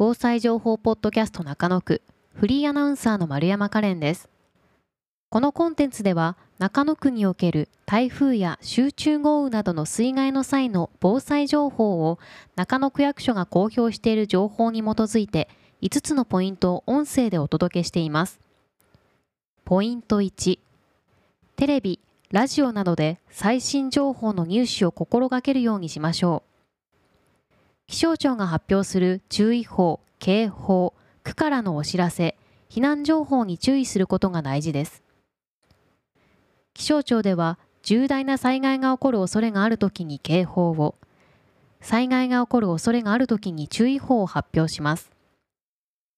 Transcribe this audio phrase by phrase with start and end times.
[0.00, 2.00] 防災情報ポッドキャスト中野区
[2.32, 4.30] フリーアナウンサーの丸山カレンです。
[5.28, 12.18] このコンテンツでは中野区における台風や集中豪雨などの水害の際の防災情報を
[12.56, 15.50] 中野区役所が公表している情報に基づいて
[15.82, 18.40] 5つのポイントを音声でお届けしています。
[19.66, 20.58] ポイント1
[21.56, 26.49] テレビ、ラジオなどで最新情報の入手を心がけるようにしましょう。
[27.90, 32.36] 気象庁が発表する注意報、警報、区からのお知らせ、
[32.70, 35.02] 避難情報に注意することが大事です。
[36.72, 40.94] 気象庁では重大な災害が起こる恐れがあるときに警報を、
[41.80, 45.10] 災害が起こる恐れがあるときに注意報を発表します。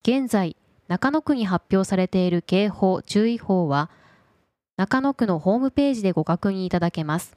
[0.07, 0.55] 現在、
[0.87, 3.89] 中野区に発表されている警報・注意報は、
[4.77, 7.35] 中野区のホームページでご確認いただけます。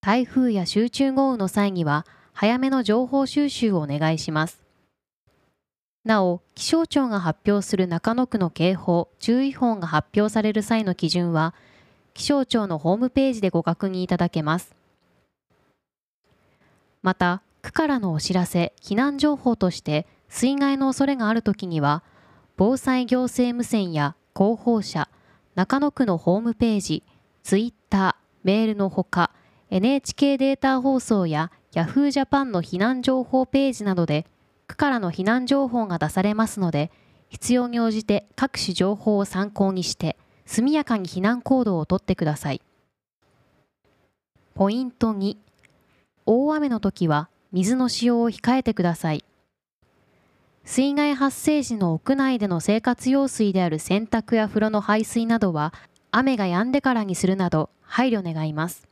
[0.00, 4.62] 台風や集中豪雨の際には、早めの情報収集をお願いします。
[6.04, 11.54] なお、気象庁が発表する中野区の警報・注意報が発表される際の基準は、
[12.14, 14.74] 気象庁のホームページでご確認いただけます。
[17.02, 22.02] また、区からのお知らせ、避難情報として水害の恐れがあるときには、
[22.56, 25.08] 防災行政無線や広報車、
[25.54, 27.04] 中野区のホームページ、
[27.44, 29.30] ツイッター、メールのほか、
[29.70, 32.10] NHK データ放送や Yahoo!
[32.10, 34.26] ジャパンの避難情報ページなどで
[34.66, 36.90] 区からの避難情報が出されますので、
[37.28, 42.60] 必要に応じて各種情報を参考にして、速やかに避難行動をとってください。
[44.54, 45.36] ポイント2、
[46.26, 49.24] 大雨の時は水の使用を控えてください。
[50.64, 55.72] 水害発生時の屋内での生活用水である洗濯や風呂の排水などは、
[56.10, 58.86] 雨が止んでからにするなど配慮願います。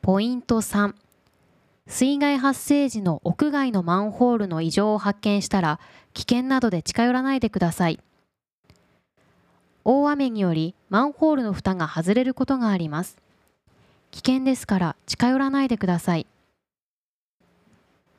[0.00, 0.94] ポイント3、
[1.88, 5.80] 水害発生時の屋外のマンホールの異常を発見したら、
[6.12, 7.98] 危険などで近寄らないでください。
[9.84, 13.16] 大雨によりマンホールの蓋が外れることがあります。
[14.10, 16.26] 危険ですから近寄らないでください。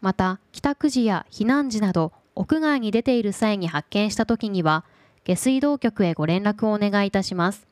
[0.01, 4.83] また、帰宅時や避難時など屋外に出ている際に発見したときには、
[5.25, 7.67] 下水道局へご連絡をお願いいたします。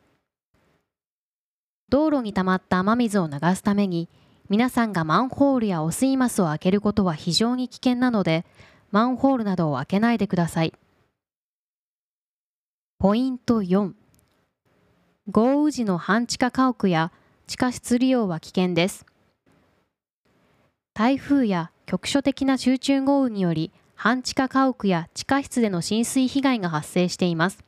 [1.90, 4.08] 道路に溜まった雨水を流すために、
[4.50, 8.46] 皆さんがマンホールや汚水マスを開けることは非常に危険なので、
[8.92, 10.74] マンホールなどを開けないでください。
[13.00, 13.92] ポイント4
[15.30, 17.12] 豪雨時の半地下家屋や
[17.46, 19.06] 地下室利用は危険です。
[20.94, 27.64] 台風や局所的な集中豪雨により半地下家屋や地下室での浸水被害が発生しています。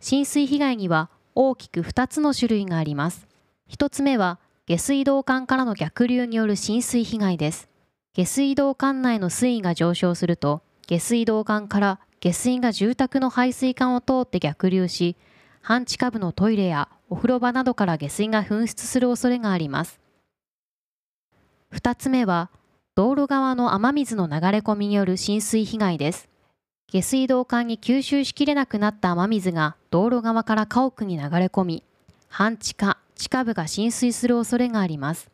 [0.00, 3.28] 浸水被害には大きく2つの種類があります。
[3.70, 7.68] 1つ目は下水道管からの逆流による浸水被害です。
[8.14, 15.16] 下水道管内の水位が上昇すると、下水道管から下水が住宅の排水管を通って逆流し、
[15.60, 20.00] 半地下部のトイレやお風呂場などから下水が噴出する恐れがあります。
[21.74, 22.48] 2つ目は、
[22.94, 26.30] 道路側の雨水の流れ込みによる浸水被害です。
[26.86, 31.84] 下水道管に吸収しきれなくなった雨水が道路側から家屋に流れ込み、
[32.28, 35.30] 半地下、地下部が浸水する恐れがあります。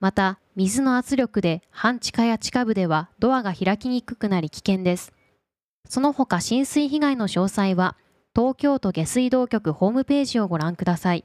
[0.00, 5.12] また、水の圧力で半地下や地下部ではドアが開きにくくなり危険です。
[5.88, 7.96] その他浸水被害の詳細は、
[8.34, 11.24] 東京都下水道局ホームページをご覧ください。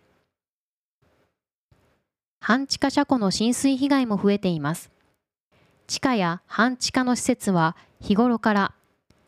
[2.40, 4.92] 半地下車庫の浸水被害も増えています。
[5.88, 8.74] 地下や半地下の施設は日頃から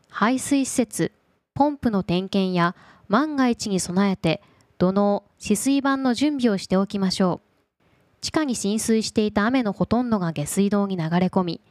[0.10, 1.12] 排水施設、
[1.54, 2.76] ポンプの点検や
[3.08, 4.42] 万が一に備えて
[4.78, 7.82] 土の、止水板の準備をしておきましょう。
[8.22, 11.62] 地下に浸水していた雨のほとんどが下水道に流れ込み、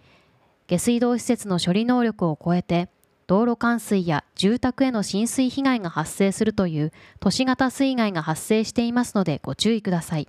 [0.67, 2.89] 下水道施設の処理能力を超えて、
[3.27, 10.29] 道路冠水や住宅への浸水被害が発生するという都市型水害が発生していますのでご注意ください。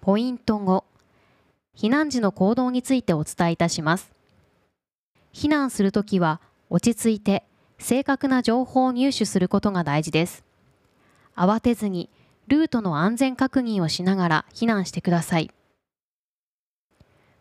[0.00, 0.84] ポイント5、
[1.76, 4.12] 避難時の行動についてお伝えいたします。
[5.32, 7.44] 避難するときは落ち着いて
[7.78, 10.44] 正確な情報を入手することが大事です。
[11.36, 12.10] 慌てずに
[12.48, 15.50] ルートの安全確認をしながら避難してください。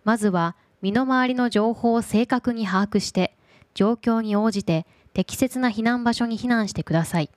[0.03, 3.35] まずは身の回りの情報を正確に把握して、
[3.73, 7.29] 状況に応じて適切な避難場所に避難してください。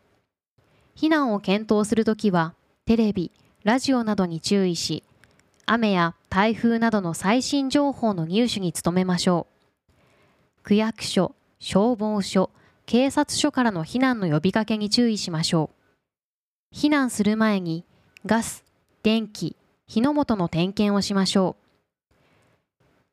[0.94, 3.32] 避難を検討するときは、テレビ、
[3.64, 5.04] ラジオなどに注意し、
[5.64, 10.62] 雨や台風などの最新情報の入手に努めましょう。
[10.62, 12.50] 区役所、消防署、
[12.84, 15.77] 警察署からの避難の呼びかけに注意しましょう。
[16.74, 17.84] 避難する前に
[18.26, 18.64] ガス、
[19.02, 19.56] 電気、
[19.86, 21.56] 火の元の点検をしましょ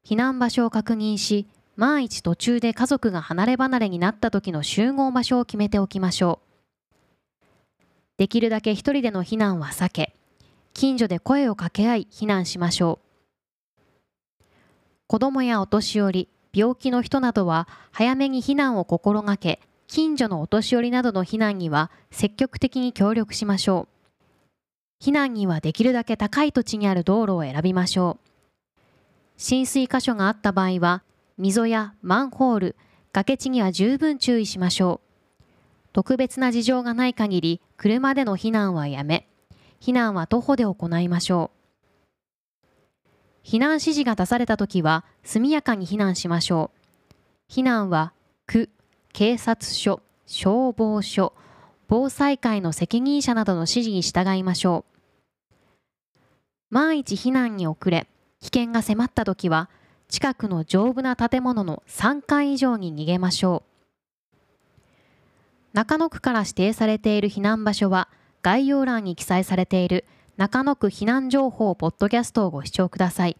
[0.03, 0.07] う。
[0.07, 6.45] 避難場所を確認し、万一途中で家族が離れ離れになった時の集合場所を決めておきましょう。
[8.17, 10.15] できるだけ一人での避難は避け、
[10.73, 14.43] 近所で声を掛け合い避難しましょう。
[15.07, 23.87] 子供やお年寄り、病気の人などは早めに避難を心がけ、近所のお年寄りなどの避難には積極的に協力しましょ
[25.01, 25.03] う。
[25.03, 28.25] 避難にはできるだけ高い土地にある道路を選びましょう。
[29.37, 31.03] 浸水箇所があった場合は、
[31.37, 32.75] 溝やマンホール、
[33.13, 35.43] 崖地には十分注意しましょう。
[35.93, 39.27] 特別な事情がない限り、車での避難はやめ、
[39.81, 41.55] 避難は徒歩で行いましょう。
[43.45, 46.71] 避難指示が出されたときは、速やかに避難しましょ
[47.49, 47.51] う。
[47.51, 48.13] 避難は、
[49.17, 51.31] 警察署、消防署、
[51.87, 54.83] 防災会の責任者などの指示に従いましょ
[56.69, 56.75] う。
[56.75, 58.09] 万一避難に遅れ、
[58.41, 59.69] 危険が迫ったときは、
[60.09, 63.69] 近くの丈夫な建物の3階以上に逃げましょう。
[65.71, 68.09] 中野区から指定されている避難場所は、
[68.41, 70.03] 概要欄に記載されている
[70.35, 73.37] 中野区避難情報ポッドキャストをご視聴ください。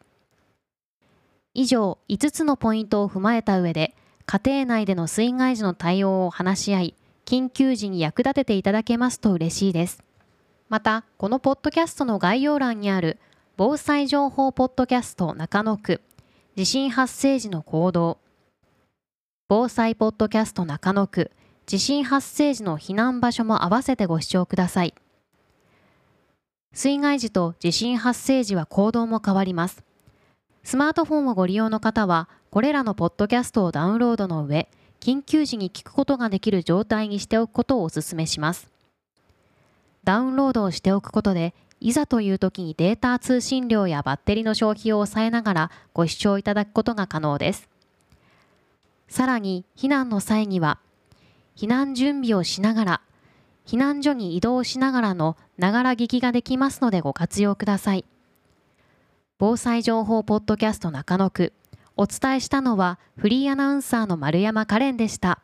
[1.53, 3.93] 以上、5つのポイントを踏まえた上で、
[4.25, 6.95] 家庭内での水害時の対応を話し合い、
[7.25, 10.03] 緊急時に役立てていただけますと嬉しいです。
[10.69, 13.19] また、このポッドキャストの概要欄にある
[13.57, 16.01] 防災情報ポッドキャスト中野区
[16.57, 18.17] 地震発生時の行動
[19.47, 21.31] 防災ポッドキャスト中野区
[21.65, 24.93] 地震発生時の避難場所も合わせてご視聴ください
[26.73, 29.85] 水害時と地震発生時は行動も変わります
[30.63, 34.69] スマートフォンをご利用の方はこれらのポッドキャストをダウンロードの上
[35.01, 38.69] 緊急時に聞くことができる状態にしておくことをお勧めします
[40.05, 47.67] ダウンロードをしておくことでいざという時にデータ通信量やバッテリーの消費を抑えながらご視聴いただくことが可能です。
[49.09, 50.79] さらに避難の際には
[51.57, 53.01] 避難準備をしながら
[53.67, 58.05] 避難所に移動しながらのながら聞きができますのでご活用ください。
[59.39, 61.51] 防災情報ポッドキャスト中野区
[61.97, 65.39] お伝えしたのはフリーアナウンサーの丸山カレンでした。